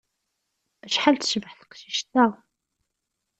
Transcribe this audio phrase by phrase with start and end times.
[0.85, 2.25] Acḥal tecbeḥ teqcict-a!